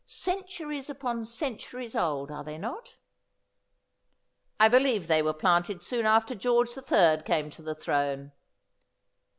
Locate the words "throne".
7.75-8.31